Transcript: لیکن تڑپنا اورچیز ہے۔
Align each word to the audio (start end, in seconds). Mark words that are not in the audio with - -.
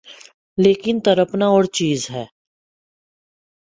لیکن 0.57 0.95
تڑپنا 1.05 1.47
اورچیز 1.47 2.01
ہے۔ 2.09 2.25